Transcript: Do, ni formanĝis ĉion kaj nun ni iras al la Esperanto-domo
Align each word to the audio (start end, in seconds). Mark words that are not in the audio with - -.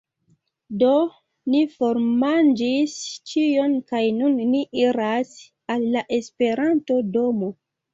Do, 0.83 0.93
ni 1.55 1.61
formanĝis 1.73 2.97
ĉion 3.35 3.79
kaj 3.93 4.03
nun 4.19 4.43
ni 4.57 4.67
iras 4.91 5.39
al 5.77 5.91
la 5.97 6.09
Esperanto-domo 6.23 7.59